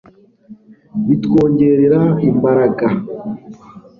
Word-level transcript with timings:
bitwongerera 1.07 2.01
imbaraga 2.29 2.87